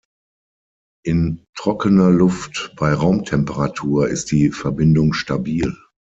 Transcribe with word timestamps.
In 1.05 1.45
trockener 1.53 2.09
Luft 2.09 2.73
bei 2.75 2.91
Raumtemperatur 2.91 4.07
ist 4.09 4.31
die 4.31 4.49
Verbindung 4.49 5.13
stabil. 5.13 5.77